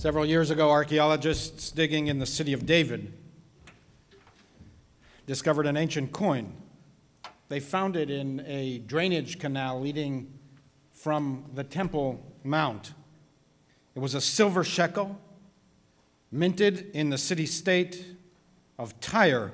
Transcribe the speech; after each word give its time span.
Several 0.00 0.24
years 0.24 0.48
ago, 0.50 0.70
archaeologists 0.70 1.70
digging 1.70 2.06
in 2.06 2.18
the 2.18 2.24
city 2.24 2.54
of 2.54 2.64
David 2.64 3.12
discovered 5.26 5.66
an 5.66 5.76
ancient 5.76 6.10
coin. 6.10 6.54
They 7.50 7.60
found 7.60 7.96
it 7.96 8.08
in 8.08 8.42
a 8.46 8.78
drainage 8.78 9.38
canal 9.38 9.78
leading 9.78 10.32
from 10.94 11.44
the 11.52 11.64
Temple 11.64 12.18
Mount. 12.44 12.94
It 13.94 13.98
was 13.98 14.14
a 14.14 14.22
silver 14.22 14.64
shekel, 14.64 15.20
minted 16.32 16.90
in 16.94 17.10
the 17.10 17.18
city 17.18 17.44
state 17.44 18.02
of 18.78 18.98
Tyre, 19.00 19.52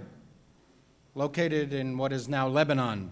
located 1.16 1.72
in 1.72 1.98
what 1.98 2.12
is 2.12 2.28
now 2.28 2.46
Lebanon. 2.46 3.10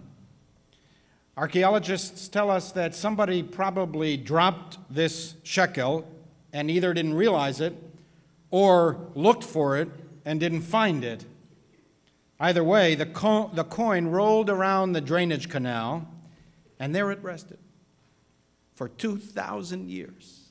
Archaeologists 1.35 2.29
tell 2.29 2.49
us 2.49 2.71
that 2.71 2.95
somebody 2.95 3.43
probably 3.43 4.15
dropped 4.15 4.77
this 4.89 5.33
shekel 5.43 6.07
and 6.55 6.71
either 6.71 6.93
didn't 6.93 7.15
realize 7.15 7.59
it 7.59 7.75
or 8.49 9.09
looked 9.13 9.43
for 9.43 9.75
it 9.77 9.89
and 10.23 10.39
didn't 10.39 10.61
find 10.61 11.03
it. 11.03 11.25
Either 12.39 12.63
way, 12.63 12.95
the, 12.95 13.05
co- 13.05 13.51
the 13.53 13.65
coin 13.65 14.07
rolled 14.07 14.49
around 14.49 14.93
the 14.93 15.01
drainage 15.01 15.49
canal 15.49 16.07
and 16.79 16.95
there 16.95 17.11
it 17.11 17.21
rested 17.21 17.57
for 18.73 18.87
2,000 18.87 19.89
years 19.89 20.47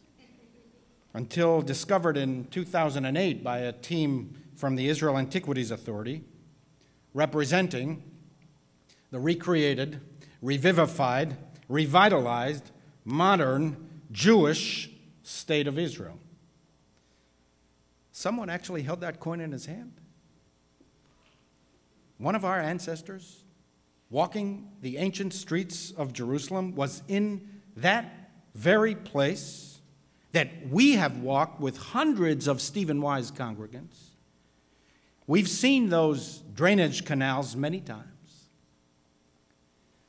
until 1.15 1.63
discovered 1.63 2.19
in 2.19 2.45
2008 2.49 3.43
by 3.43 3.61
a 3.61 3.73
team 3.73 4.37
from 4.57 4.77
the 4.77 4.87
Israel 4.91 5.17
Antiquities 5.17 5.71
Authority 5.71 6.23
representing 7.15 8.03
the 9.11 9.19
recreated, 9.19 10.03
revivified, 10.43 11.35
revitalized, 11.71 12.73
modern 13.07 13.89
Jewish 14.13 14.91
state 15.25 15.67
of 15.67 15.79
Israel. 15.79 16.19
Someone 18.13 18.49
actually 18.49 18.83
held 18.83 19.01
that 19.01 19.19
coin 19.19 19.41
in 19.41 19.51
his 19.51 19.67
hand. 19.67 19.93
One 22.19 22.37
of 22.37 22.45
our 22.45 22.61
ancestors, 22.61 23.43
walking 24.09 24.71
the 24.83 24.99
ancient 24.99 25.35
streets 25.35 25.91
of 25.91 26.13
Jerusalem, 26.13 26.77
was 26.77 27.03
in 27.09 27.49
that 27.77 28.31
very 28.55 28.95
place 28.95 29.81
that 30.31 30.49
we 30.71 30.93
have 30.93 31.19
walked 31.19 31.61
with 31.61 31.77
hundreds 31.77 32.47
of 32.47 32.61
Stephen 32.61 33.01
Wise 33.01 33.33
congregants. 33.33 34.11
We've 35.27 35.49
seen 35.49 35.89
those 35.89 36.43
drainage 36.55 37.05
canals 37.05 37.57
many 37.57 37.81
times. 37.81 38.05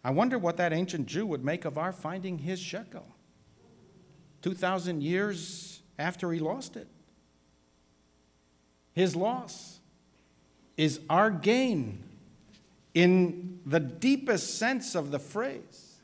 I 0.03 0.11
wonder 0.11 0.37
what 0.37 0.57
that 0.57 0.73
ancient 0.73 1.07
Jew 1.07 1.25
would 1.25 1.43
make 1.43 1.65
of 1.65 1.79
our 1.79 1.91
finding 1.91 2.37
his 2.37 2.59
shekel. 2.59 3.07
2,000 4.45 5.01
years 5.01 5.81
after 5.97 6.31
he 6.31 6.37
lost 6.37 6.75
it. 6.77 6.87
His 8.93 9.15
loss 9.15 9.79
is 10.77 10.99
our 11.09 11.31
gain 11.31 12.03
in 12.93 13.59
the 13.65 13.79
deepest 13.79 14.59
sense 14.59 14.93
of 14.93 15.09
the 15.09 15.17
phrase. 15.17 15.95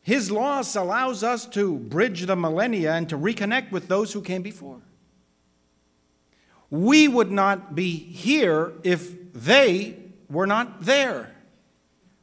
His 0.00 0.30
loss 0.30 0.76
allows 0.76 1.22
us 1.22 1.44
to 1.48 1.76
bridge 1.76 2.24
the 2.24 2.36
millennia 2.36 2.94
and 2.94 3.06
to 3.10 3.18
reconnect 3.18 3.70
with 3.70 3.86
those 3.86 4.14
who 4.14 4.22
came 4.22 4.40
before. 4.40 4.80
We 6.70 7.06
would 7.06 7.30
not 7.30 7.74
be 7.74 7.98
here 7.98 8.72
if 8.82 9.34
they 9.34 9.98
were 10.30 10.46
not 10.46 10.80
there. 10.80 11.34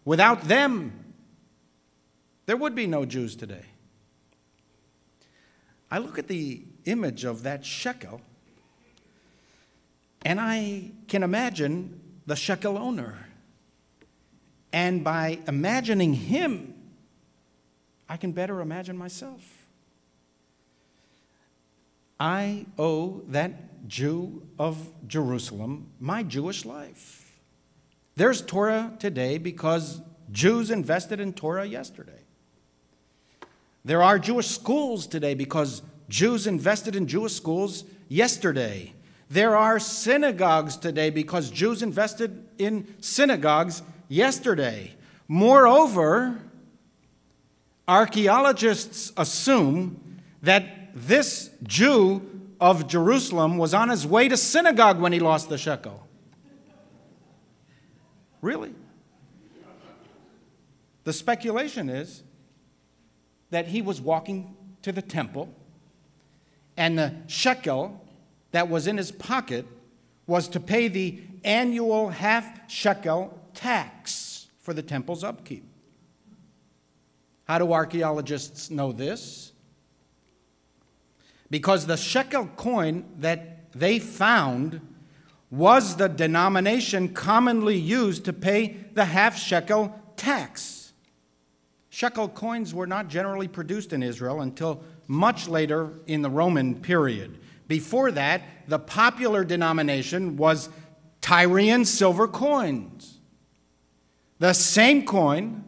Without 0.05 0.45
them, 0.45 1.13
there 2.47 2.57
would 2.57 2.73
be 2.73 2.87
no 2.87 3.05
Jews 3.05 3.35
today. 3.35 3.65
I 5.91 5.97
look 5.97 6.17
at 6.17 6.27
the 6.27 6.63
image 6.85 7.25
of 7.25 7.43
that 7.43 7.65
shekel 7.65 8.21
and 10.23 10.39
I 10.39 10.91
can 11.07 11.23
imagine 11.23 11.99
the 12.25 12.35
shekel 12.35 12.77
owner. 12.77 13.27
And 14.71 15.03
by 15.03 15.39
imagining 15.47 16.13
him, 16.13 16.73
I 18.07 18.17
can 18.17 18.31
better 18.31 18.61
imagine 18.61 18.97
myself. 18.97 19.41
I 22.19 22.65
owe 22.77 23.21
that 23.29 23.87
Jew 23.87 24.47
of 24.59 24.77
Jerusalem 25.07 25.87
my 25.99 26.23
Jewish 26.23 26.65
life. 26.65 27.33
There's 28.15 28.41
Torah 28.41 28.93
today 28.99 29.39
because 29.39 30.01
Jews 30.31 30.69
invested 30.69 31.19
in 31.19 31.33
Torah 31.33 31.65
yesterday. 31.65 32.20
There 33.83 34.03
are 34.03 34.19
Jewish 34.19 34.47
schools 34.47 35.07
today 35.07 35.33
because 35.33 35.81
Jews 36.07 36.45
invested 36.45 36.95
in 36.95 37.07
Jewish 37.07 37.33
schools 37.33 37.83
yesterday. 38.07 38.93
There 39.29 39.55
are 39.55 39.79
synagogues 39.79 40.77
today 40.77 41.09
because 41.09 41.49
Jews 41.49 41.81
invested 41.81 42.45
in 42.57 42.95
synagogues 42.99 43.81
yesterday. 44.07 44.93
Moreover, 45.27 46.39
archaeologists 47.87 49.13
assume 49.17 50.19
that 50.41 50.91
this 50.93 51.49
Jew 51.63 52.21
of 52.59 52.87
Jerusalem 52.87 53.57
was 53.57 53.73
on 53.73 53.89
his 53.89 54.05
way 54.05 54.27
to 54.27 54.37
synagogue 54.37 54.99
when 54.99 55.13
he 55.13 55.19
lost 55.19 55.49
the 55.49 55.57
shekel. 55.57 56.05
Really? 58.41 58.73
The 61.03 61.13
speculation 61.13 61.89
is 61.89 62.21
that 63.51 63.67
he 63.67 63.81
was 63.81 64.01
walking 64.01 64.55
to 64.81 64.91
the 64.91 65.01
temple, 65.01 65.53
and 66.75 66.97
the 66.97 67.13
shekel 67.27 68.03
that 68.51 68.67
was 68.67 68.87
in 68.87 68.97
his 68.97 69.11
pocket 69.11 69.65
was 70.25 70.47
to 70.49 70.59
pay 70.59 70.87
the 70.87 71.21
annual 71.43 72.09
half 72.09 72.69
shekel 72.69 73.37
tax 73.53 74.47
for 74.59 74.73
the 74.73 74.81
temple's 74.81 75.23
upkeep. 75.23 75.65
How 77.45 77.57
do 77.57 77.73
archaeologists 77.73 78.69
know 78.69 78.91
this? 78.91 79.51
Because 81.49 81.85
the 81.85 81.97
shekel 81.97 82.47
coin 82.55 83.03
that 83.19 83.71
they 83.73 83.99
found 83.99 84.79
was 85.49 85.97
the 85.97 86.07
denomination 86.07 87.09
commonly 87.09 87.75
used 87.75 88.23
to 88.25 88.31
pay 88.31 88.77
the 88.93 89.03
half 89.03 89.37
shekel 89.37 89.93
tax. 90.15 90.80
Shekel 91.93 92.29
coins 92.29 92.73
were 92.73 92.87
not 92.87 93.09
generally 93.09 93.49
produced 93.49 93.91
in 93.91 94.01
Israel 94.01 94.39
until 94.39 94.81
much 95.07 95.49
later 95.49 95.91
in 96.07 96.21
the 96.21 96.29
Roman 96.29 96.79
period. 96.79 97.37
Before 97.67 98.11
that, 98.11 98.43
the 98.69 98.79
popular 98.79 99.43
denomination 99.43 100.37
was 100.37 100.69
Tyrian 101.19 101.83
silver 101.83 102.29
coins. 102.29 103.19
The 104.39 104.53
same 104.53 105.05
coin 105.05 105.65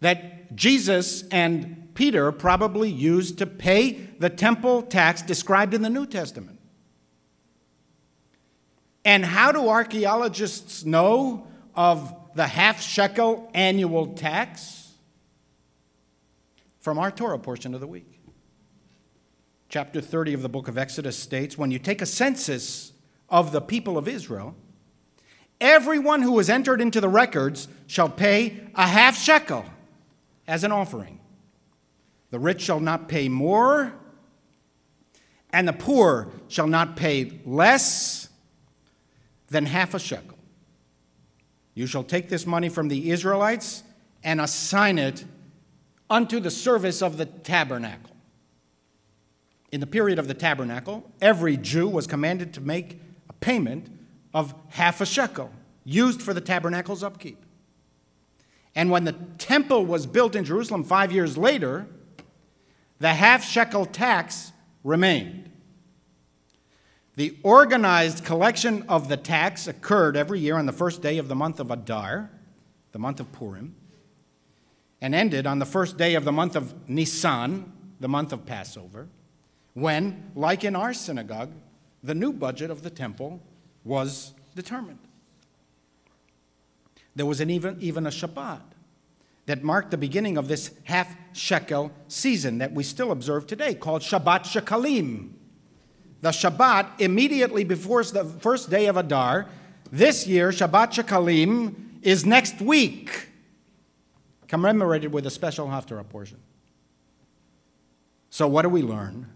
that 0.00 0.56
Jesus 0.56 1.28
and 1.28 1.90
Peter 1.92 2.32
probably 2.32 2.88
used 2.88 3.36
to 3.38 3.46
pay 3.46 4.08
the 4.18 4.30
temple 4.30 4.80
tax 4.82 5.20
described 5.20 5.74
in 5.74 5.82
the 5.82 5.90
New 5.90 6.06
Testament. 6.06 6.58
And 9.04 9.22
how 9.22 9.52
do 9.52 9.68
archaeologists 9.68 10.82
know 10.82 11.46
of 11.74 12.14
the 12.34 12.46
half 12.46 12.80
shekel 12.80 13.50
annual 13.52 14.14
tax? 14.14 14.83
From 16.84 16.98
our 16.98 17.10
Torah 17.10 17.38
portion 17.38 17.72
of 17.72 17.80
the 17.80 17.86
week. 17.86 18.20
Chapter 19.70 20.02
30 20.02 20.34
of 20.34 20.42
the 20.42 20.50
book 20.50 20.68
of 20.68 20.76
Exodus 20.76 21.16
states 21.16 21.56
when 21.56 21.70
you 21.70 21.78
take 21.78 22.02
a 22.02 22.06
census 22.06 22.92
of 23.30 23.52
the 23.52 23.60
people 23.62 23.96
of 23.96 24.06
Israel, 24.06 24.54
everyone 25.62 26.20
who 26.20 26.38
is 26.38 26.50
entered 26.50 26.82
into 26.82 27.00
the 27.00 27.08
records 27.08 27.68
shall 27.86 28.10
pay 28.10 28.68
a 28.74 28.86
half 28.86 29.16
shekel 29.16 29.64
as 30.46 30.62
an 30.62 30.72
offering. 30.72 31.20
The 32.30 32.38
rich 32.38 32.60
shall 32.60 32.80
not 32.80 33.08
pay 33.08 33.30
more, 33.30 33.94
and 35.54 35.66
the 35.66 35.72
poor 35.72 36.32
shall 36.48 36.66
not 36.66 36.96
pay 36.96 37.40
less 37.46 38.28
than 39.48 39.64
half 39.64 39.94
a 39.94 39.98
shekel. 39.98 40.36
You 41.72 41.86
shall 41.86 42.04
take 42.04 42.28
this 42.28 42.44
money 42.44 42.68
from 42.68 42.88
the 42.88 43.10
Israelites 43.10 43.82
and 44.22 44.38
assign 44.38 44.98
it 44.98 45.24
unto 46.10 46.40
the 46.40 46.50
service 46.50 47.02
of 47.02 47.16
the 47.16 47.26
tabernacle. 47.26 48.10
In 49.72 49.80
the 49.80 49.86
period 49.86 50.18
of 50.18 50.28
the 50.28 50.34
tabernacle, 50.34 51.10
every 51.20 51.56
Jew 51.56 51.88
was 51.88 52.06
commanded 52.06 52.54
to 52.54 52.60
make 52.60 53.00
a 53.28 53.32
payment 53.34 53.88
of 54.32 54.54
half 54.68 55.00
a 55.00 55.06
shekel 55.06 55.50
used 55.84 56.22
for 56.22 56.32
the 56.32 56.40
tabernacle's 56.40 57.02
upkeep. 57.02 57.44
And 58.74 58.90
when 58.90 59.04
the 59.04 59.12
temple 59.38 59.84
was 59.86 60.06
built 60.06 60.34
in 60.34 60.44
Jerusalem 60.44 60.84
five 60.84 61.12
years 61.12 61.38
later, 61.38 61.86
the 62.98 63.14
half 63.14 63.44
shekel 63.44 63.86
tax 63.86 64.52
remained. 64.82 65.50
The 67.16 67.36
organized 67.42 68.24
collection 68.24 68.84
of 68.88 69.08
the 69.08 69.16
tax 69.16 69.68
occurred 69.68 70.16
every 70.16 70.40
year 70.40 70.56
on 70.56 70.66
the 70.66 70.72
first 70.72 71.00
day 71.00 71.18
of 71.18 71.28
the 71.28 71.34
month 71.36 71.60
of 71.60 71.70
Adar, 71.70 72.30
the 72.92 72.98
month 72.98 73.20
of 73.20 73.30
Purim 73.32 73.76
and 75.04 75.14
ended 75.14 75.46
on 75.46 75.58
the 75.58 75.66
first 75.66 75.98
day 75.98 76.14
of 76.14 76.24
the 76.24 76.32
month 76.32 76.56
of 76.56 76.88
Nisan, 76.88 77.70
the 78.00 78.08
month 78.08 78.32
of 78.32 78.46
Passover, 78.46 79.06
when, 79.74 80.30
like 80.34 80.64
in 80.64 80.74
our 80.74 80.94
synagogue, 80.94 81.50
the 82.02 82.14
new 82.14 82.32
budget 82.32 82.70
of 82.70 82.82
the 82.82 82.88
temple 82.88 83.38
was 83.84 84.32
determined. 84.54 84.98
There 87.14 87.26
was 87.26 87.42
an 87.42 87.50
even, 87.50 87.76
even 87.82 88.06
a 88.06 88.08
Shabbat 88.08 88.62
that 89.44 89.62
marked 89.62 89.90
the 89.90 89.98
beginning 89.98 90.38
of 90.38 90.48
this 90.48 90.70
half 90.84 91.14
shekel 91.34 91.92
season 92.08 92.56
that 92.56 92.72
we 92.72 92.82
still 92.82 93.12
observe 93.12 93.46
today, 93.46 93.74
called 93.74 94.00
Shabbat 94.00 94.44
Shekalim. 94.44 95.32
The 96.22 96.30
Shabbat 96.30 96.98
immediately 96.98 97.64
before 97.64 98.02
the 98.04 98.24
first 98.24 98.70
day 98.70 98.86
of 98.86 98.96
Adar. 98.96 99.48
This 99.92 100.26
year, 100.26 100.48
Shabbat 100.48 100.94
Shekalim 100.94 101.74
is 102.00 102.24
next 102.24 102.62
week, 102.62 103.28
commemorated 104.54 105.12
with 105.12 105.26
a 105.26 105.30
special 105.30 105.66
Haftarah 105.66 106.08
portion. 106.08 106.38
So, 108.30 108.46
what 108.46 108.62
do 108.62 108.68
we 108.68 108.82
learn? 108.82 109.26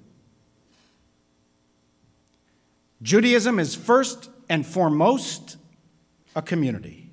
Judaism 3.03 3.59
is 3.59 3.75
first 3.75 4.31
and 4.49 4.65
foremost 4.65 5.57
a 6.37 6.43
community. 6.43 7.11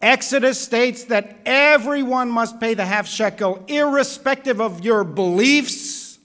Exodus 0.00 0.58
states 0.58 1.04
that 1.04 1.40
everyone 1.44 2.30
must 2.30 2.58
pay 2.58 2.72
the 2.72 2.86
half 2.86 3.06
shekel, 3.06 3.62
irrespective 3.68 4.62
of 4.62 4.82
your 4.82 5.04
beliefs 5.04 6.18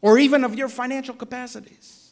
or 0.00 0.18
even 0.18 0.42
of 0.42 0.56
your 0.56 0.68
financial 0.68 1.14
capacities. 1.14 2.10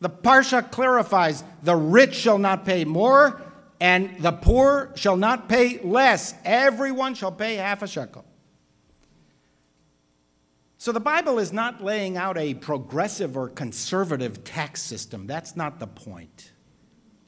The 0.00 0.08
Parsha 0.08 0.70
clarifies 0.70 1.44
the 1.62 1.76
rich 1.76 2.14
shall 2.14 2.38
not 2.38 2.64
pay 2.64 2.86
more, 2.86 3.42
and 3.80 4.18
the 4.20 4.32
poor 4.32 4.92
shall 4.94 5.16
not 5.16 5.48
pay 5.48 5.80
less. 5.82 6.34
Everyone 6.44 7.14
shall 7.14 7.32
pay 7.32 7.56
half 7.56 7.82
a 7.82 7.88
shekel. 7.88 8.24
So 10.76 10.92
the 10.92 11.00
Bible 11.00 11.38
is 11.38 11.52
not 11.52 11.82
laying 11.82 12.16
out 12.16 12.38
a 12.38 12.54
progressive 12.54 13.36
or 13.36 13.48
conservative 13.48 14.44
tax 14.44 14.82
system. 14.82 15.26
That's 15.26 15.56
not 15.56 15.78
the 15.78 15.86
point. 15.86 16.52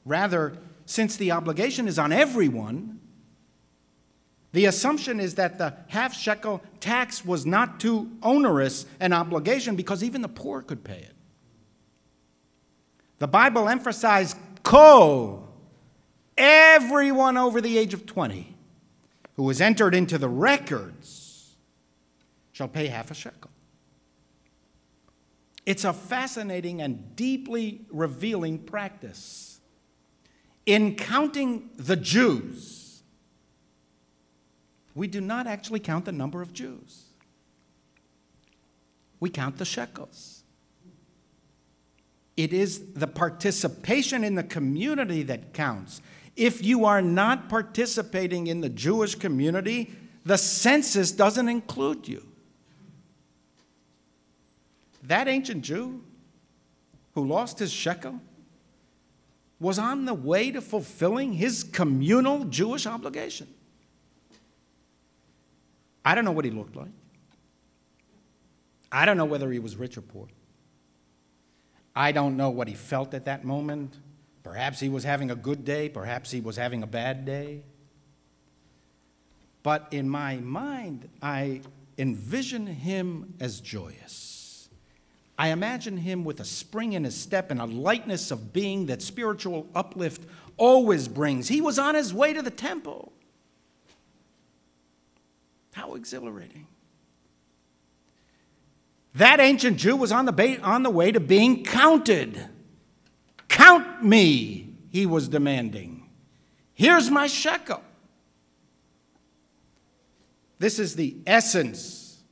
Rather, 0.05 0.57
since 0.87 1.17
the 1.17 1.33
obligation 1.33 1.87
is 1.87 1.99
on 1.99 2.13
everyone, 2.13 3.01
the 4.53 4.67
assumption 4.67 5.21
is 5.21 5.35
that 5.37 5.59
the 5.59 5.75
half 5.89 6.15
shekel 6.15 6.63
tax 6.81 7.25
was 7.25 7.47
not 7.47 7.81
too 7.81 8.11
onerous 8.23 8.87
an 9.01 9.13
obligation 9.13 9.77
because 9.77 10.03
even 10.03 10.21
the 10.21 10.29
poor 10.29 10.63
could 10.63 10.85
pay 10.85 10.99
it. 10.99 11.15
The 13.19 13.29
Bible 13.29 13.69
emphasized 13.69 14.37
kol, 14.63 15.49
everyone 16.37 17.37
over 17.37 17.61
the 17.61 17.79
age 17.79 17.95
of 17.95 18.07
20 18.07 18.55
who 19.35 19.43
was 19.43 19.61
entered 19.61 19.95
into 19.95 20.19
the 20.19 20.29
records 20.29 21.55
shall 22.53 22.69
pay 22.69 22.87
half 22.87 23.11
a 23.11 23.15
shekel. 23.15 23.51
It's 25.65 25.85
a 25.85 25.93
fascinating 25.93 26.83
and 26.83 27.15
deeply 27.15 27.83
revealing 27.91 28.59
practice. 28.59 29.61
In 30.67 30.97
counting 30.97 31.71
the 31.77 31.97
Jews, 31.97 33.03
we 34.95 35.07
do 35.07 35.21
not 35.21 35.47
actually 35.47 35.81
count 35.81 36.05
the 36.05 36.13
number 36.13 36.43
of 36.43 36.53
Jews. 36.53 37.05
We 39.21 39.31
count 39.31 39.59
the 39.59 39.65
shekels. 39.65 40.43
It 42.37 42.53
is 42.53 42.93
the 42.95 43.07
participation 43.07 44.25
in 44.25 44.35
the 44.35 44.43
community 44.43 45.23
that 45.25 45.53
counts. 45.53 46.03
If 46.37 46.65
you 46.65 46.85
are 46.85 47.03
not 47.03 47.49
participating 47.49 48.47
in 48.47 48.61
the 48.61 48.69
Jewish 48.69 49.15
community, 49.15 49.93
the 50.25 50.39
census 50.39 51.13
doesn't 51.13 51.49
include 51.49 52.09
you. 52.09 52.27
That 55.03 55.29
ancient 55.29 55.63
Jew 55.63 56.03
who 57.15 57.27
lost 57.27 57.59
his 57.59 57.73
shekel 57.73 58.21
was 59.61 59.79
on 59.79 60.07
the 60.07 60.15
way 60.15 60.51
to 60.51 60.61
fulfilling 60.61 61.33
his 61.33 61.63
communal 61.63 62.45
Jewish 62.45 62.87
obligation. 62.87 63.47
I 66.05 66.15
don't 66.15 66.25
know 66.25 66.33
what 66.33 66.45
he 66.45 66.51
looked 66.51 66.75
like. 66.75 66.91
I 68.91 69.07
don't 69.07 69.17
know 69.17 69.25
whether 69.25 69.51
he 69.51 69.59
was 69.59 69.77
rich 69.77 69.97
or 69.97 70.03
poor. 70.03 70.27
I 71.95 72.13
don't 72.13 72.37
know 72.37 72.51
what 72.51 72.69
he 72.69 72.75
felt 72.75 73.15
at 73.15 73.27
that 73.27 73.45
moment. 73.45 73.97
Perhaps 74.43 74.81
he 74.81 74.89
was 74.89 75.05
having 75.05 75.31
a 75.31 75.37
good 75.37 75.65
day, 75.65 75.89
perhaps 75.89 76.31
he 76.31 76.41
was 76.41 76.57
having 76.57 76.83
a 76.83 76.87
bad 76.87 77.25
day. 77.25 77.63
But 79.63 79.89
in 79.93 80.09
my 80.09 80.37
mind, 80.39 81.09
I 81.23 81.61
envision 81.97 82.67
him 82.67 83.35
as 83.39 83.61
joyous. 83.61 84.69
I 85.39 85.49
imagine 85.49 85.97
him 85.97 86.25
with 86.25 86.41
a 86.41 86.45
spring 86.45 86.93
in 86.93 87.05
his 87.05 87.17
step 87.17 87.51
and 87.51 87.61
a 87.61 87.65
lightness 87.65 88.31
of 88.31 88.53
being 88.53 88.87
that 88.87 89.03
spiritual 89.03 89.67
uplift 89.75 90.27
always 90.57 91.09
brings. 91.09 91.49
He 91.49 91.61
was 91.61 91.79
on 91.79 91.95
his 91.95 92.13
way 92.13 92.33
to 92.33 92.43
the 92.43 92.51
temple. 92.51 93.13
How 95.73 95.95
exhilarating. 95.95 96.67
That 99.15 99.41
ancient 99.41 99.79
Jew 99.79 99.97
was 99.97 100.13
on 100.13 100.27
the, 100.27 100.61
on 100.63 100.83
the 100.83 100.91
way 100.91 101.13
to 101.13 101.21
being 101.21 101.65
counted. 101.65 102.49
Me, 104.05 104.75
he 104.91 105.07
was 105.07 105.29
demanding. 105.29 106.09
Here's 106.75 107.11
my 107.11 107.27
shekel. 107.27 107.83
This 110.59 110.79
is 110.79 110.95
the 110.95 111.17
essence 111.27 112.23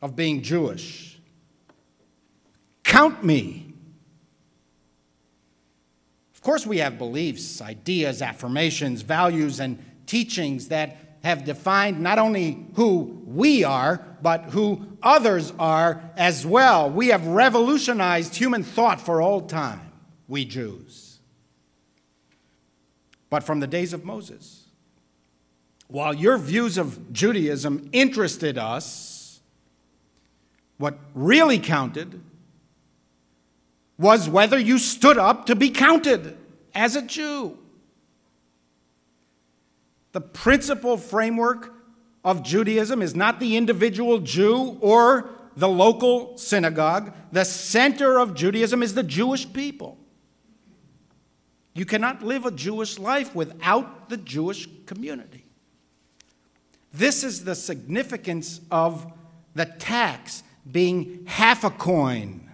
of 0.00 0.16
being 0.16 0.42
Jewish. 0.42 1.18
Count 2.84 3.22
me. 3.22 3.74
Of 6.34 6.40
course, 6.42 6.66
we 6.66 6.78
have 6.78 6.96
beliefs, 6.96 7.60
ideas, 7.60 8.22
affirmations, 8.22 9.02
values, 9.02 9.60
and 9.60 9.82
teachings 10.06 10.68
that 10.68 11.18
have 11.22 11.44
defined 11.44 12.00
not 12.00 12.18
only 12.18 12.64
who 12.74 13.22
we 13.26 13.64
are, 13.64 14.04
but 14.22 14.44
who 14.44 14.96
others 15.02 15.52
are 15.58 16.00
as 16.16 16.46
well. 16.46 16.88
We 16.88 17.08
have 17.08 17.26
revolutionized 17.26 18.34
human 18.36 18.62
thought 18.62 19.00
for 19.00 19.20
all 19.20 19.42
time, 19.42 19.92
we 20.28 20.44
Jews. 20.44 21.05
But 23.28 23.42
from 23.42 23.60
the 23.60 23.66
days 23.66 23.92
of 23.92 24.04
Moses, 24.04 24.66
while 25.88 26.14
your 26.14 26.38
views 26.38 26.78
of 26.78 27.12
Judaism 27.12 27.88
interested 27.92 28.58
us, 28.58 29.40
what 30.78 30.98
really 31.14 31.58
counted 31.58 32.20
was 33.98 34.28
whether 34.28 34.58
you 34.58 34.78
stood 34.78 35.16
up 35.16 35.46
to 35.46 35.56
be 35.56 35.70
counted 35.70 36.36
as 36.74 36.96
a 36.96 37.02
Jew. 37.02 37.58
The 40.12 40.20
principal 40.20 40.96
framework 40.96 41.72
of 42.24 42.42
Judaism 42.42 43.00
is 43.00 43.14
not 43.14 43.40
the 43.40 43.56
individual 43.56 44.18
Jew 44.18 44.78
or 44.80 45.30
the 45.56 45.68
local 45.68 46.36
synagogue. 46.36 47.14
The 47.32 47.44
center 47.44 48.18
of 48.18 48.34
Judaism 48.34 48.82
is 48.82 48.94
the 48.94 49.02
Jewish 49.02 49.50
people. 49.52 49.98
You 51.76 51.84
cannot 51.84 52.22
live 52.22 52.46
a 52.46 52.50
Jewish 52.50 52.98
life 52.98 53.34
without 53.34 54.08
the 54.08 54.16
Jewish 54.16 54.66
community. 54.86 55.44
This 56.92 57.22
is 57.22 57.44
the 57.44 57.54
significance 57.54 58.60
of 58.70 59.12
the 59.54 59.66
tax 59.66 60.42
being 60.70 61.24
half 61.26 61.64
a 61.64 61.70
coin 61.70 62.46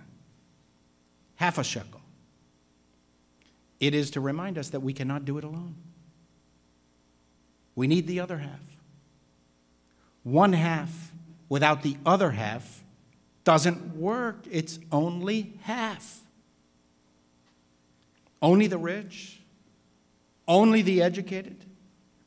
half 1.42 1.58
a 1.58 1.64
shekel. 1.64 2.00
It 3.80 3.96
is 3.96 4.12
to 4.12 4.20
remind 4.20 4.58
us 4.58 4.68
that 4.68 4.78
we 4.78 4.92
cannot 4.92 5.24
do 5.24 5.38
it 5.38 5.44
alone. 5.44 5.74
We 7.74 7.88
need 7.88 8.06
the 8.06 8.20
other 8.20 8.38
half. 8.38 8.60
One 10.22 10.52
half 10.52 11.12
without 11.48 11.82
the 11.82 11.96
other 12.06 12.30
half 12.30 12.84
doesn't 13.42 13.96
work. 13.96 14.44
It's 14.48 14.78
only 14.92 15.54
half. 15.62 16.20
Only 18.42 18.66
the 18.66 18.76
rich, 18.76 19.40
only 20.48 20.82
the 20.82 21.00
educated, 21.00 21.64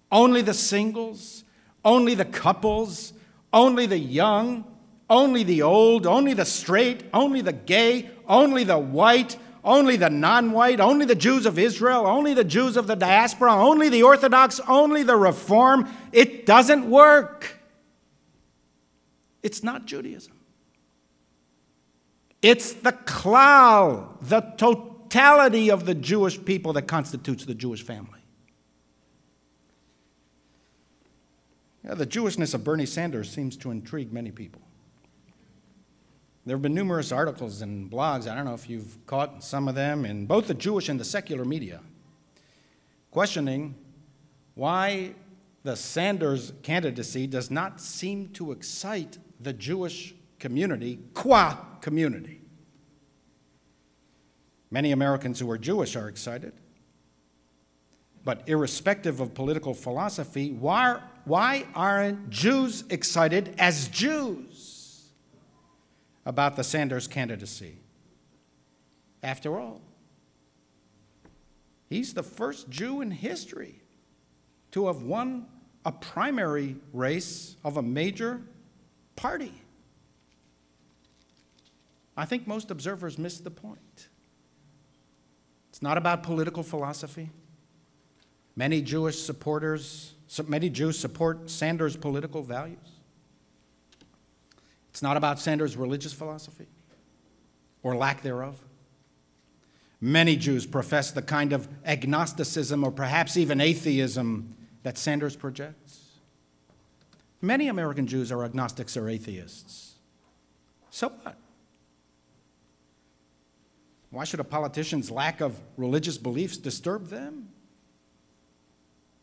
only 0.09 0.41
the 0.41 0.53
singles, 0.53 1.43
only 1.83 2.15
the 2.15 2.23
couples, 2.23 3.11
only 3.51 3.85
the 3.85 3.99
young, 3.99 4.63
only 5.09 5.43
the 5.43 5.61
old, 5.61 6.07
only 6.07 6.33
the 6.33 6.45
straight, 6.45 7.03
only 7.13 7.41
the 7.41 7.53
gay, 7.53 8.09
only 8.27 8.63
the 8.63 8.79
white, 8.79 9.37
only 9.63 9.97
the 9.97 10.09
non 10.09 10.51
white, 10.51 10.79
only 10.79 11.05
the 11.05 11.15
Jews 11.15 11.45
of 11.45 11.59
Israel, 11.59 12.07
only 12.07 12.33
the 12.33 12.43
Jews 12.43 12.77
of 12.77 12.87
the 12.87 12.95
diaspora, 12.95 13.53
only 13.53 13.89
the 13.89 14.03
Orthodox, 14.03 14.61
only 14.67 15.03
the 15.03 15.17
Reform. 15.17 15.89
It 16.13 16.45
doesn't 16.45 16.89
work. 16.89 17.59
It's 19.43 19.63
not 19.63 19.85
Judaism. 19.85 20.33
It's 22.41 22.73
the 22.73 22.93
klal, 22.93 24.17
the 24.21 24.41
totality 25.15 25.71
of 25.71 25.85
the 25.85 25.95
Jewish 25.95 26.43
people 26.43 26.73
that 26.73 26.83
constitutes 26.83 27.45
the 27.45 27.55
Jewish 27.55 27.83
family. 27.83 28.19
Yeah, 31.85 31.93
the 31.93 32.05
Jewishness 32.05 32.53
of 32.53 32.65
Bernie 32.65 32.85
Sanders 32.85 33.29
seems 33.29 33.55
to 33.57 33.71
intrigue 33.71 34.11
many 34.11 34.31
people. 34.31 34.61
There 36.45 36.55
have 36.55 36.61
been 36.61 36.73
numerous 36.73 37.13
articles 37.13 37.61
and 37.61 37.89
blogs, 37.89 38.29
I 38.29 38.35
don't 38.35 38.43
know 38.43 38.53
if 38.53 38.69
you've 38.69 38.97
caught 39.07 39.41
some 39.41 39.69
of 39.69 39.75
them, 39.75 40.03
in 40.03 40.25
both 40.25 40.47
the 40.47 40.53
Jewish 40.53 40.89
and 40.89 40.99
the 40.99 41.05
secular 41.05 41.45
media, 41.45 41.79
questioning 43.11 43.73
why 44.55 45.13
the 45.63 45.77
Sanders 45.77 46.51
candidacy 46.61 47.25
does 47.25 47.49
not 47.49 47.79
seem 47.79 48.29
to 48.33 48.51
excite 48.51 49.17
the 49.39 49.53
Jewish 49.53 50.13
community, 50.39 50.99
qua 51.13 51.55
community. 51.79 52.41
Many 54.75 54.91
Americans 54.91 55.39
who 55.39 55.49
are 55.51 55.57
Jewish 55.57 55.95
are 55.95 56.09
excited. 56.09 56.51
But 58.25 58.43
irrespective 58.49 59.21
of 59.21 59.33
political 59.33 59.73
philosophy, 59.73 60.51
why, 60.51 60.99
why 61.23 61.65
aren't 61.73 62.29
Jews 62.29 62.83
excited 62.89 63.55
as 63.57 63.87
Jews 63.87 65.11
about 66.25 66.57
the 66.57 66.63
Sanders 66.65 67.07
candidacy? 67.07 67.77
After 69.23 69.57
all, 69.57 69.81
he's 71.89 72.13
the 72.13 72.23
first 72.23 72.69
Jew 72.69 72.99
in 72.99 73.11
history 73.11 73.81
to 74.71 74.87
have 74.87 75.03
won 75.03 75.45
a 75.85 75.93
primary 75.93 76.75
race 76.91 77.55
of 77.63 77.77
a 77.77 77.81
major 77.81 78.41
party. 79.15 79.53
I 82.17 82.25
think 82.25 82.45
most 82.45 82.71
observers 82.71 83.17
miss 83.17 83.39
the 83.39 83.51
point. 83.51 84.09
It's 85.75 85.81
not 85.81 85.97
about 85.97 86.23
political 86.23 86.63
philosophy. 86.63 87.29
Many 88.55 88.81
Jewish 88.81 89.19
supporters, 89.19 90.13
many 90.47 90.69
Jews 90.69 90.97
support 90.97 91.49
Sanders' 91.49 91.97
political 91.97 92.43
values. 92.43 92.77
It's 94.91 95.01
not 95.01 95.17
about 95.17 95.37
Sanders' 95.37 95.75
religious 95.75 96.13
philosophy 96.13 96.67
or 97.83 97.93
lack 97.97 98.21
thereof. 98.21 98.57
Many 99.99 100.37
Jews 100.37 100.65
profess 100.65 101.11
the 101.11 101.21
kind 101.21 101.51
of 101.51 101.67
agnosticism 101.83 102.81
or 102.81 102.91
perhaps 102.91 103.35
even 103.35 103.59
atheism 103.59 104.55
that 104.83 104.97
Sanders 104.97 105.35
projects. 105.35 105.99
Many 107.41 107.67
American 107.67 108.07
Jews 108.07 108.31
are 108.31 108.45
agnostics 108.45 108.95
or 108.95 109.09
atheists. 109.09 109.95
So 110.89 111.09
what? 111.09 111.37
Why 114.15 114.23
should 114.23 114.39
a 114.39 114.45
politician's 114.45 115.11
lack 115.11 115.41
of 115.41 115.59
religious 115.75 116.17
beliefs 116.17 116.55
disturb 116.55 117.09
them? 117.09 117.49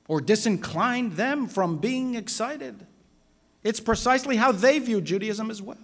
Or 0.07 0.21
disincline 0.21 1.17
them 1.17 1.49
from 1.49 1.79
being 1.79 2.15
excited? 2.15 2.87
It's 3.65 3.81
precisely 3.81 4.37
how 4.37 4.53
they 4.53 4.79
view 4.81 5.01
Judaism 5.01 5.51
as 5.51 5.63
well. 5.63 5.79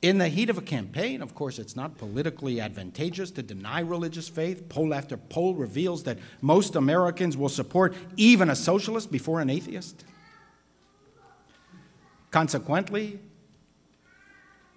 In 0.00 0.16
the 0.16 0.28
heat 0.30 0.48
of 0.48 0.56
a 0.56 0.62
campaign, 0.62 1.20
of 1.20 1.34
course, 1.34 1.58
it's 1.58 1.76
not 1.76 1.98
politically 1.98 2.58
advantageous 2.58 3.30
to 3.32 3.42
deny 3.42 3.80
religious 3.80 4.30
faith. 4.30 4.70
Poll 4.70 4.94
after 4.94 5.18
poll 5.18 5.54
reveals 5.54 6.04
that 6.04 6.18
most 6.40 6.74
Americans 6.74 7.36
will 7.36 7.50
support 7.50 7.94
even 8.16 8.48
a 8.48 8.56
socialist 8.56 9.12
before 9.12 9.42
an 9.42 9.50
atheist. 9.50 10.06
Consequently, 12.30 13.20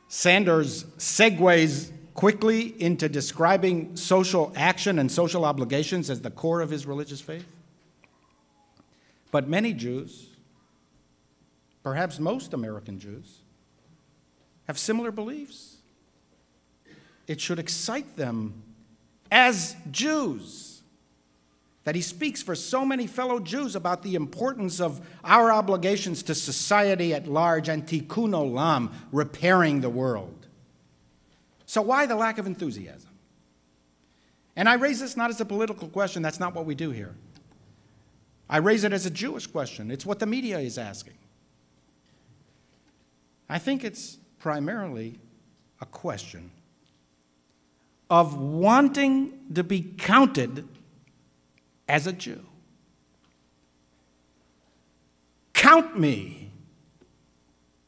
Sanders 0.08 0.84
segues 0.98 1.92
quickly 2.14 2.82
into 2.82 3.10
describing 3.10 3.96
social 3.96 4.52
action 4.56 5.00
and 5.00 5.12
social 5.12 5.44
obligations 5.46 6.10
as 6.10 6.22
the 6.22 6.32
core 6.32 6.62
of 6.62 6.70
his 6.70 6.86
religious 6.86 7.20
faith. 7.20 7.46
But 9.32 9.50
many 9.50 9.74
Jews, 9.74 10.28
perhaps 11.84 12.20
most 12.20 12.54
American 12.54 13.00
Jews, 13.00 13.40
have 14.68 14.80
similar 14.80 15.12
beliefs. 15.12 15.78
It 17.28 17.42
should 17.42 17.60
excite 17.60 18.16
them 18.16 18.64
as 19.32 19.76
Jews 19.92 20.65
that 21.86 21.96
he 21.96 22.02
speaks 22.02 22.42
for 22.42 22.56
so 22.56 22.84
many 22.84 23.08
fellow 23.08 23.40
Jews 23.40 23.76
about 23.76 24.02
the 24.02 24.16
importance 24.16 24.82
of 24.82 25.00
our 25.24 25.52
obligations 25.52 26.24
to 26.24 26.36
society 26.36 27.14
at 27.14 27.28
large 27.28 27.70
and 27.70 27.86
tikkun 27.86 28.32
olam, 28.32 28.92
repairing 29.12 29.82
the 29.82 29.90
world. 29.90 30.48
So, 31.68 31.82
why 31.84 32.08
the 32.08 32.16
lack 32.16 32.40
of 32.40 32.48
enthusiasm? 32.48 33.12
And 34.56 34.68
I 34.68 34.76
raise 34.76 35.00
this 35.00 35.16
not 35.16 35.30
as 35.30 35.40
a 35.40 35.46
political 35.46 35.88
question, 35.88 36.24
that's 36.24 36.40
not 36.40 36.56
what 36.56 36.66
we 36.66 36.74
do 36.74 36.90
here. 36.90 37.14
I 38.50 38.58
raise 38.58 38.84
it 38.84 38.92
as 38.92 39.06
a 39.06 39.12
Jewish 39.12 39.46
question. 39.46 39.92
It's 39.92 40.06
what 40.06 40.20
the 40.20 40.26
media 40.26 40.60
is 40.60 40.78
asking. 40.78 41.16
I 43.48 43.60
think 43.60 43.84
it's 43.84 44.18
primarily 44.40 45.20
a 45.82 45.86
question 45.86 46.50
of 48.10 48.38
wanting 48.38 49.34
to 49.54 49.64
be 49.64 49.82
counted 49.98 50.68
as 51.88 52.08
a 52.08 52.14
Jew. 52.14 52.42
Count 55.54 56.00
me. 56.00 56.52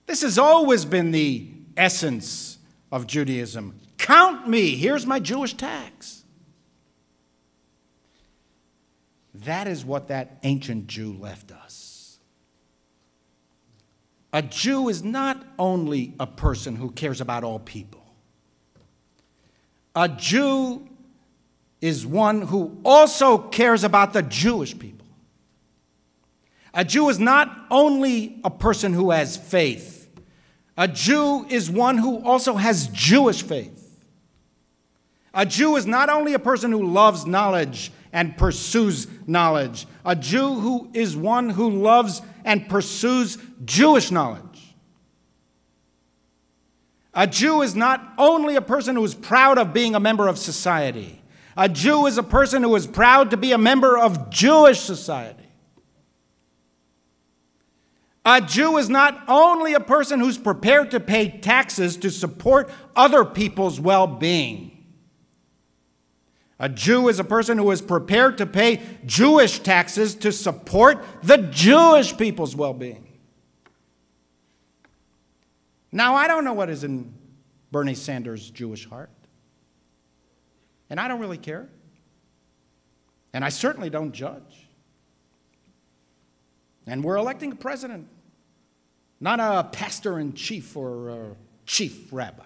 This 0.06 0.22
has 0.22 0.38
always 0.38 0.86
been 0.86 1.12
the 1.12 1.50
essence 1.76 2.58
of 2.92 3.08
Judaism. 3.08 3.80
Count 3.98 4.48
me. 4.48 4.76
Here's 4.76 5.06
my 5.06 5.20
Jewish 5.20 5.54
tax. 5.54 6.24
That 9.34 9.68
is 9.68 9.86
what 9.86 10.08
that 10.08 10.40
ancient 10.44 10.88
Jew 10.88 11.14
left 11.20 11.52
us. 11.52 12.18
A 14.34 14.42
Jew 14.42 14.90
is 14.90 15.04
not 15.04 15.46
only 15.60 16.14
a 16.20 16.28
person 16.28 16.76
who 16.76 16.92
cares 16.92 17.22
about 17.22 17.44
all 17.44 17.60
people. 17.60 18.04
A 19.96 20.10
Jew 20.10 20.88
is 21.82 22.06
one 22.06 22.42
who 22.42 22.78
also 22.84 23.38
cares 23.38 23.84
about 23.84 24.14
the 24.14 24.24
Jewish 24.24 24.78
people. 24.78 25.06
A 26.74 26.84
Jew 26.84 27.10
is 27.10 27.20
not 27.20 27.66
only 27.72 28.40
a 28.44 28.50
person 28.50 28.94
who 28.94 29.12
has 29.12 29.38
faith, 29.38 30.08
a 30.78 30.88
Jew 30.88 31.46
is 31.50 31.70
one 31.72 31.98
who 31.98 32.24
also 32.24 32.54
has 32.54 32.88
Jewish 32.88 33.42
faith. 33.42 33.84
A 35.34 35.46
Jew 35.46 35.76
is 35.76 35.86
not 35.86 36.10
only 36.10 36.34
a 36.34 36.40
person 36.40 36.72
who 36.72 36.86
loves 36.86 37.26
knowledge 37.26 37.92
and 38.12 38.38
pursues 38.38 39.08
knowledge, 39.28 39.86
a 40.06 40.16
Jew 40.16 40.56
who 40.56 40.90
is 40.94 41.16
one 41.16 41.50
who 41.50 41.70
loves 41.70 42.22
and 42.46 42.68
pursues 42.70 43.38
Jewish 43.66 44.12
knowledge. 44.12 44.44
A 47.14 47.26
Jew 47.26 47.64
is 47.64 47.76
not 47.76 48.14
only 48.18 48.56
a 48.56 48.62
person 48.62 48.96
who 48.96 49.04
is 49.04 49.16
proud 49.16 49.58
of 49.58 49.74
being 49.74 49.96
a 49.96 50.00
member 50.00 50.28
of 50.28 50.38
society, 50.38 51.22
a 51.58 51.68
Jew 51.68 52.06
is 52.06 52.18
a 52.20 52.24
person 52.24 52.62
who 52.62 52.76
is 52.76 52.86
proud 52.86 53.32
to 53.32 53.38
be 53.38 53.52
a 53.52 53.58
member 53.58 53.98
of 53.98 54.30
Jewish 54.30 54.80
society. 54.80 55.44
A 58.24 58.42
Jew 58.42 58.78
is 58.78 58.90
not 58.90 59.24
only 59.28 59.74
a 59.74 59.80
person 59.80 60.20
who's 60.20 60.38
prepared 60.38 60.92
to 60.92 61.00
pay 61.00 61.30
taxes 61.40 61.98
to 61.98 62.12
support 62.12 62.70
other 62.96 63.26
people's 63.26 63.80
well 63.80 64.06
being. 64.06 64.86
A 66.60 66.70
Jew 66.70 67.08
is 67.08 67.20
a 67.20 67.24
person 67.24 67.58
who 67.58 67.72
is 67.72 67.82
prepared 67.82 68.38
to 68.40 68.46
pay 68.46 68.82
Jewish 69.06 69.60
taxes 69.60 70.14
to 70.16 70.32
support 70.32 71.04
the 71.24 71.38
Jewish 71.38 72.16
people's 72.18 72.56
well 72.56 72.74
being. 72.74 73.08
Now, 75.92 76.16
I 76.16 76.28
don't 76.28 76.44
know 76.44 76.54
what 76.54 76.70
is 76.70 76.84
in 76.84 77.14
Bernie 77.72 77.96
Sanders' 77.96 78.50
Jewish 78.50 78.88
heart, 78.90 79.10
and 80.90 81.00
I 81.00 81.08
don't 81.08 81.20
really 81.20 81.38
care. 81.38 81.68
And 83.34 83.44
I 83.44 83.50
certainly 83.50 83.90
don't 83.90 84.12
judge. 84.12 84.68
And 86.86 87.04
we're 87.04 87.18
electing 87.18 87.52
a 87.52 87.56
president, 87.56 88.08
not 89.20 89.40
a 89.40 89.68
pastor 89.70 90.20
in 90.20 90.34
chief 90.34 90.76
or 90.78 91.10
a 91.10 91.36
chief 91.66 92.12
rabbi. 92.12 92.44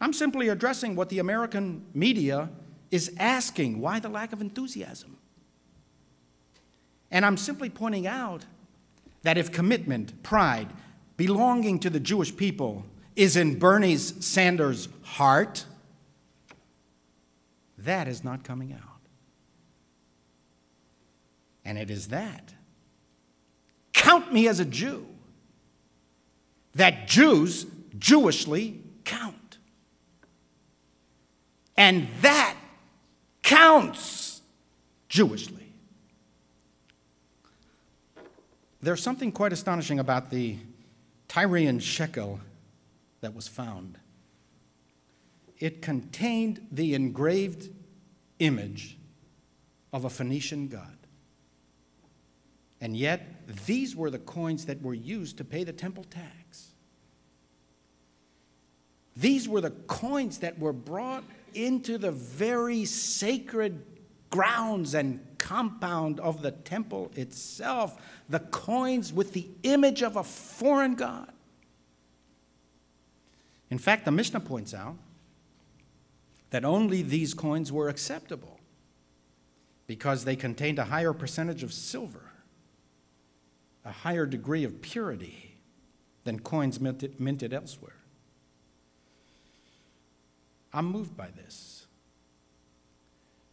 I'm 0.00 0.12
simply 0.12 0.48
addressing 0.48 0.94
what 0.94 1.08
the 1.08 1.18
American 1.18 1.84
media 1.94 2.50
is 2.90 3.12
asking 3.18 3.80
why 3.80 3.98
the 4.00 4.08
lack 4.08 4.32
of 4.32 4.40
enthusiasm? 4.40 5.16
And 7.10 7.24
I'm 7.24 7.36
simply 7.36 7.70
pointing 7.70 8.06
out 8.06 8.44
that 9.22 9.38
if 9.38 9.50
commitment, 9.50 10.22
pride, 10.22 10.68
belonging 11.16 11.80
to 11.80 11.90
the 11.90 12.00
Jewish 12.00 12.34
people 12.36 12.84
is 13.16 13.36
in 13.36 13.58
Bernie 13.58 13.96
Sanders' 13.96 14.88
heart, 15.02 15.64
that 17.78 18.08
is 18.08 18.24
not 18.24 18.44
coming 18.44 18.72
out. 18.72 18.80
And 21.64 21.78
it 21.78 21.90
is 21.90 22.08
that. 22.08 22.54
Count 23.92 24.32
me 24.32 24.48
as 24.48 24.60
a 24.60 24.64
Jew. 24.64 25.06
That 26.74 27.08
Jews 27.08 27.66
Jewishly 27.98 28.80
count. 29.04 29.58
And 31.76 32.08
that 32.22 32.56
counts 33.42 34.42
Jewishly. 35.08 35.72
There's 38.80 39.02
something 39.02 39.32
quite 39.32 39.52
astonishing 39.52 39.98
about 39.98 40.30
the 40.30 40.56
Tyrian 41.28 41.80
shekel 41.80 42.40
that 43.20 43.34
was 43.34 43.48
found, 43.48 43.98
it 45.60 45.82
contained 45.82 46.66
the 46.70 46.94
engraved 46.94 47.68
image 48.38 48.98
of 49.92 50.04
a 50.04 50.10
Phoenician 50.10 50.68
god. 50.68 50.96
And 52.80 52.96
yet, 52.96 53.46
these 53.66 53.96
were 53.96 54.10
the 54.10 54.20
coins 54.20 54.66
that 54.66 54.80
were 54.82 54.94
used 54.94 55.38
to 55.38 55.44
pay 55.44 55.64
the 55.64 55.72
temple 55.72 56.04
tax. 56.04 56.72
These 59.16 59.48
were 59.48 59.60
the 59.60 59.72
coins 59.72 60.38
that 60.38 60.58
were 60.60 60.72
brought 60.72 61.24
into 61.54 61.98
the 61.98 62.12
very 62.12 62.84
sacred 62.84 63.84
grounds 64.30 64.94
and 64.94 65.20
compound 65.38 66.20
of 66.20 66.42
the 66.42 66.52
temple 66.52 67.10
itself, 67.16 68.00
the 68.28 68.38
coins 68.38 69.12
with 69.12 69.32
the 69.32 69.48
image 69.64 70.02
of 70.02 70.16
a 70.16 70.22
foreign 70.22 70.94
god. 70.94 71.32
In 73.70 73.78
fact, 73.78 74.04
the 74.04 74.12
Mishnah 74.12 74.40
points 74.40 74.72
out 74.72 74.96
that 76.50 76.64
only 76.64 77.02
these 77.02 77.34
coins 77.34 77.70
were 77.70 77.88
acceptable 77.88 78.58
because 79.86 80.24
they 80.24 80.36
contained 80.36 80.78
a 80.78 80.84
higher 80.84 81.12
percentage 81.12 81.62
of 81.62 81.72
silver, 81.72 82.30
a 83.84 83.92
higher 83.92 84.26
degree 84.26 84.64
of 84.64 84.80
purity 84.80 85.60
than 86.24 86.38
coins 86.38 86.80
minted, 86.80 87.18
minted 87.18 87.52
elsewhere. 87.52 87.96
I'm 90.72 90.86
moved 90.86 91.16
by 91.16 91.28
this. 91.30 91.86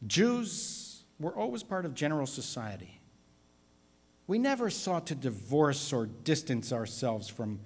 Jews 0.05 1.03
were 1.19 1.35
always 1.35 1.63
part 1.63 1.85
of 1.85 1.95
general 1.95 2.27
society. 2.27 2.99
We 4.27 4.39
never 4.39 4.69
sought 4.69 5.07
to 5.07 5.15
divorce 5.15 5.93
or 5.93 6.07
distance 6.07 6.73
ourselves 6.73 7.29
from 7.29 7.59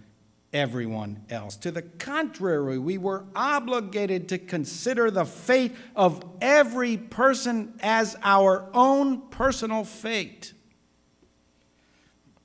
everyone 0.54 1.24
else. 1.30 1.56
To 1.58 1.72
the 1.72 1.82
contrary, 1.82 2.80
we 2.80 2.98
were 2.98 3.26
obligated 3.36 4.30
to 4.30 4.38
consider 4.38 5.12
the 5.12 5.26
fate 5.26 5.76
of 5.96 6.24
every 6.42 6.98
person 6.98 7.74
as 7.82 8.18
our 8.24 8.70
own 8.74 9.30
personal 9.30 9.84
fate. 9.84 10.54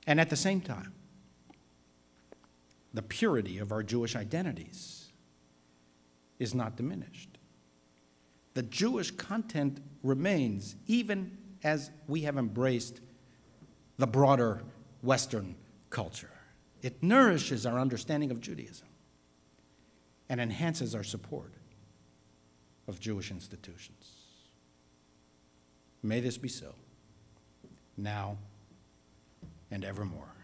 And 0.07 0.19
at 0.19 0.29
the 0.29 0.35
same 0.35 0.61
time, 0.61 0.93
the 2.93 3.01
purity 3.01 3.57
of 3.57 3.71
our 3.71 3.83
Jewish 3.83 4.15
identities 4.15 5.11
is 6.39 6.53
not 6.53 6.75
diminished. 6.75 7.37
The 8.53 8.63
Jewish 8.63 9.11
content 9.11 9.79
remains 10.03 10.75
even 10.87 11.37
as 11.63 11.91
we 12.07 12.21
have 12.21 12.37
embraced 12.37 13.01
the 13.97 14.07
broader 14.07 14.61
Western 15.01 15.55
culture. 15.89 16.34
It 16.81 17.01
nourishes 17.01 17.65
our 17.65 17.79
understanding 17.79 18.31
of 18.31 18.41
Judaism 18.41 18.87
and 20.29 20.39
enhances 20.39 20.95
our 20.95 21.03
support 21.03 21.53
of 22.87 22.99
Jewish 22.99 23.31
institutions. 23.31 24.15
May 26.03 26.19
this 26.19 26.37
be 26.37 26.49
so, 26.49 26.75
now 27.97 28.37
and 29.71 29.83
evermore. 29.83 30.34